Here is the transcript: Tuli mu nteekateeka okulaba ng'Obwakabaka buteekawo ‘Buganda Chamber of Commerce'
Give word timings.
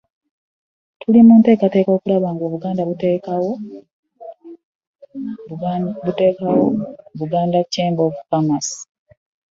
Tuli 0.99 1.19
mu 1.27 1.33
nteekateeka 1.39 1.91
okulaba 1.93 2.27
ng'Obwakabaka 2.33 2.89
buteekawo 2.89 3.51
‘Buganda 7.19 7.59
Chamber 7.73 8.05
of 8.09 8.15
Commerce' 8.31 8.77